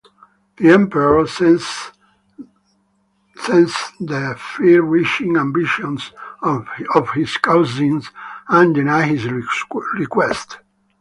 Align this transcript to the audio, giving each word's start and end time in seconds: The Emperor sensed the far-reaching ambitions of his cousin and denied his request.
The 0.57 0.71
Emperor 0.71 1.27
sensed 1.27 1.93
the 3.37 4.35
far-reaching 4.35 5.37
ambitions 5.37 6.11
of 6.41 6.67
his 7.13 7.37
cousin 7.37 8.01
and 8.49 8.73
denied 8.73 9.09
his 9.19 9.29
request. 9.93 10.57